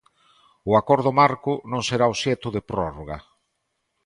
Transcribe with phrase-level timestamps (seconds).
[0.69, 3.17] O acordo marco non será obxecto de prórroga.